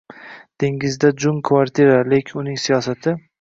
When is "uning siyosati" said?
2.45-3.15